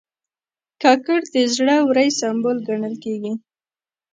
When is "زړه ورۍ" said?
1.55-2.09